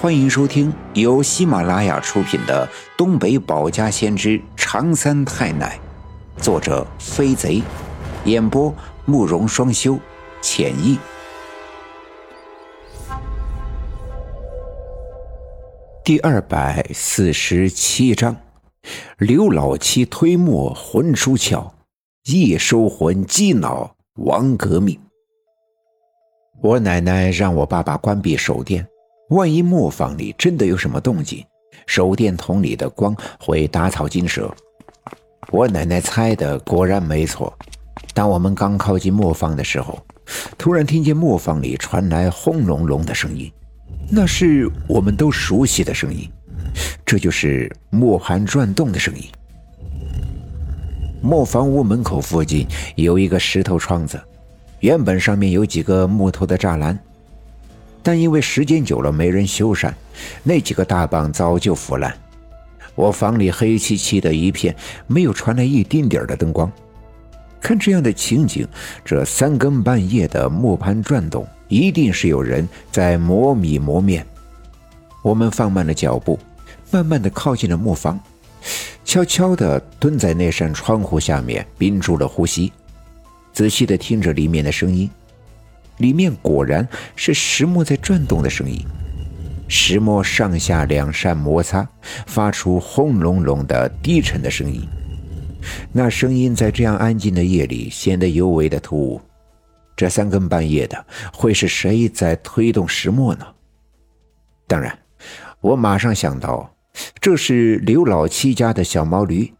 [0.00, 2.64] 欢迎收听由喜马拉雅出品的
[2.96, 5.76] 《东北保家先知长三太奶》，
[6.40, 7.60] 作者飞贼，
[8.24, 8.72] 演播
[9.06, 9.98] 慕容双修，
[10.40, 10.96] 浅意。
[16.04, 18.36] 第二百四十七章：
[19.16, 21.72] 刘老七推磨魂出窍，
[22.22, 24.96] 一收魂鸡脑亡革命。
[26.62, 28.86] 我奶奶让我爸爸关闭手电，
[29.28, 31.44] 万一磨坊里真的有什么动静，
[31.86, 34.50] 手电筒里的光会打草惊蛇。
[35.50, 37.52] 我奶奶猜的果然没错。
[38.14, 39.98] 当我们刚靠近磨坊的时候，
[40.56, 43.52] 突然听见磨坊里传来轰隆隆的声音，
[44.10, 46.26] 那是我们都熟悉的声音，
[47.04, 49.24] 这就是磨盘转动的声音。
[51.20, 52.66] 磨坊屋门口附近
[52.96, 54.18] 有一个石头窗子。
[54.80, 56.96] 原本上面有几个木头的栅栏，
[58.08, 59.92] 但因为时间久了没人修缮，
[60.42, 62.16] 那几个大棒早就腐烂。
[62.94, 64.74] 我房里黑漆漆的一片，
[65.06, 66.72] 没有传来一丁点的灯光。
[67.60, 68.66] 看这样的情景，
[69.04, 74.26] 这三更半夜的磨盘转动，一定是有人在磨米磨面。
[75.20, 76.38] 我们放慢了脚步，
[76.90, 78.18] 慢慢的靠近了磨坊，
[79.04, 82.72] 悄悄的蹲在那扇窗户下面，屏住了呼吸。
[83.52, 85.10] 仔细的听着里面的声音，
[85.98, 88.84] 里面果然是石磨在转动的声音，
[89.68, 91.88] 石磨上下两扇摩擦，
[92.26, 94.82] 发出轰隆隆的低沉的声音。
[95.92, 99.20] 那声音在这样安静的夜里显得尤为的突兀。
[99.96, 103.44] 这三更半夜的，会是谁在推动石磨呢？
[104.68, 104.96] 当然，
[105.60, 106.72] 我马上想到，
[107.20, 109.52] 这是刘老七家的小毛驴，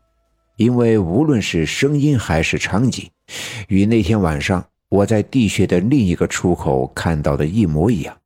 [0.57, 3.11] 因为无论是声音还是场景。
[3.67, 8.19] 与那天晚上我在地穴的另一个出口看到的一模一样。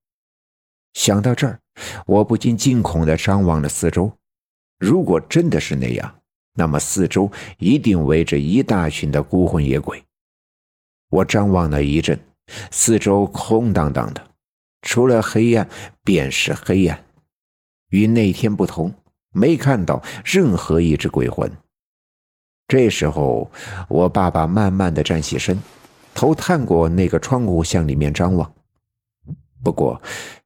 [0.94, 1.58] 想到这儿，
[2.06, 4.12] 我不禁惊恐地张望了四周。
[4.78, 6.14] 如果真的是那样，
[6.54, 10.02] 那么四周一定围着一大群的孤魂野鬼。
[11.08, 12.18] 我张望了一阵，
[12.70, 14.30] 四周空荡荡的，
[14.82, 15.68] 除了黑暗
[16.04, 17.04] 便是黑暗。
[17.90, 18.94] 与那天不同，
[19.32, 21.50] 没看到任何一只鬼魂。
[22.68, 23.50] 这时候，
[23.88, 25.58] 我爸爸慢慢的站起身，
[26.14, 28.52] 头探过那个窗户向里面张望。
[29.62, 30.00] 不过，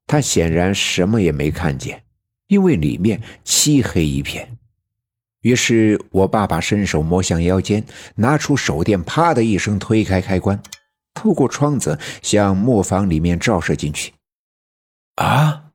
[0.06, 2.04] 他显然什么也没看见，
[2.48, 4.56] 因为里面漆黑一片。
[5.40, 7.84] 于是我爸爸伸手摸向腰间，
[8.16, 10.60] 拿出手电，啪的一声推开开关，
[11.14, 14.12] 透过窗子向磨坊里面照射进去。
[15.14, 15.70] 啊！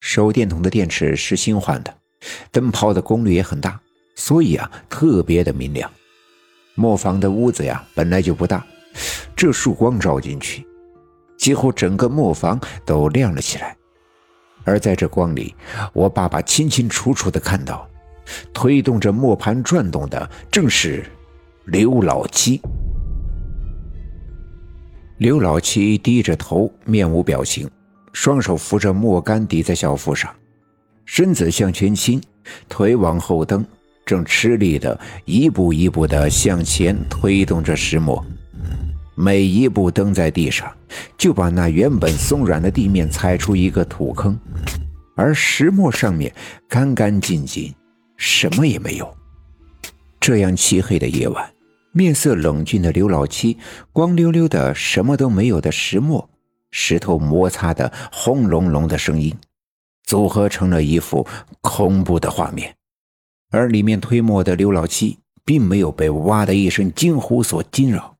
[0.00, 1.96] 手电筒的电池是新换的，
[2.52, 3.80] 灯泡的功率也很大。
[4.16, 5.90] 所以啊，特别的明亮。
[6.74, 8.64] 磨坊的屋子呀，本来就不大，
[9.36, 10.66] 这束光照进去，
[11.36, 13.76] 几乎整个磨坊都亮了起来。
[14.64, 15.54] 而在这光里，
[15.92, 17.88] 我爸爸清清楚楚的看到，
[18.52, 21.04] 推动着磨盘转动的正是
[21.66, 22.60] 刘老七。
[25.18, 27.70] 刘老七低着头，面无表情，
[28.12, 30.34] 双手扶着磨杆抵在小腹上，
[31.04, 32.20] 身子向前倾，
[32.68, 33.64] 腿往后蹬。
[34.04, 38.24] 正吃力的一步一步的向前推动着石磨，
[39.14, 40.70] 每一步蹬在地上，
[41.16, 44.38] 就把那原本松软的地面踩出一个土坑，
[45.16, 46.32] 而石磨上面
[46.68, 47.74] 干干净净，
[48.16, 49.16] 什么也没有。
[50.20, 51.52] 这样漆黑的夜晚，
[51.92, 53.56] 面色冷峻的刘老七，
[53.92, 56.28] 光溜溜的什么都没有的石磨，
[56.70, 59.34] 石头摩擦的轰隆隆的声音，
[60.04, 61.26] 组合成了一幅
[61.60, 62.74] 恐怖的画面。
[63.54, 68.16] 而里面推磨的刘老七并没有被“哇”的一声惊呼所惊扰，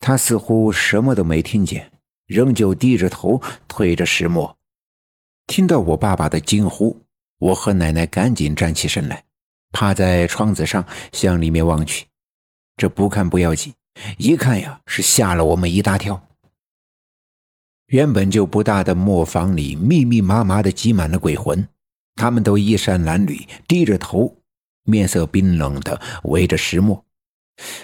[0.00, 1.92] 他似乎什么都没听见，
[2.26, 4.56] 仍旧低着头推着石磨。
[5.46, 6.98] 听到我爸爸的惊呼，
[7.38, 9.22] 我和奶奶赶紧站起身来，
[9.70, 10.82] 趴在窗子上
[11.12, 12.06] 向里面望去。
[12.78, 13.74] 这不看不要紧，
[14.16, 16.22] 一看呀，是吓了我们一大跳。
[17.88, 21.68] 原本就不大的磨坊里，密密麻麻的挤满了鬼魂，
[22.14, 24.34] 他们都衣衫褴褛，低着头。
[24.88, 27.04] 面色冰冷的围着石磨，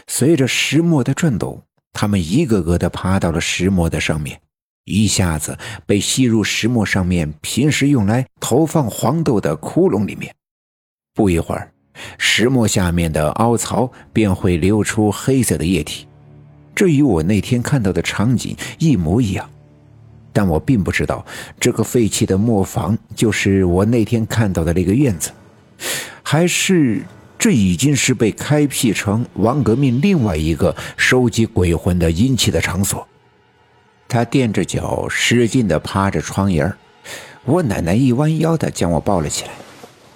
[0.06, 1.62] 随着石磨的转动，
[1.92, 4.40] 他们一个个的爬到了石磨的上面，
[4.86, 10.34] 一下子被吸入石磨上面平时用来投放黄豆的窟窿里面。
[11.12, 11.70] 不一会儿，
[12.16, 16.06] 石磨下面的凹槽便会流出黑色的液体，
[16.74, 19.48] 这与我那天看到的场景一模一样。
[20.32, 21.24] 但我并不知道，
[21.60, 25.30] 这个废弃的磨坊就是我那天看到的那个院子。
[26.26, 27.04] 还是
[27.38, 33.06] 这已经是被开辟成王革命另外一个收集鬼魂的阴气的场所。
[34.08, 36.74] 他垫着脚，使劲地趴着窗沿
[37.44, 39.50] 我奶奶一弯腰的将我抱了起来。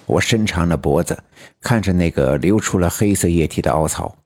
[0.07, 1.17] 我伸长了脖子，
[1.61, 4.17] 看着那个流出了黑色液体的凹槽。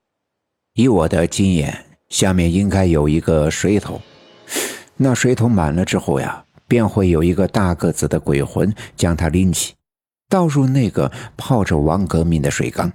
[0.75, 4.01] 以我的经验，下面应该有一个水桶。
[4.95, 9.73] 那水桶满了之后呀，便会有一个大个子的鬼魂将它拎起，
[10.33, 12.91] 倒入那个泡着王革命的水缸。